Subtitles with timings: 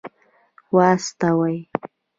[0.75, 1.57] واستوي.